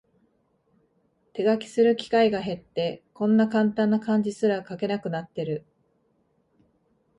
[1.33, 5.63] 手書きする機会が減って、こんなカンタンな漢字すら書けなくなってる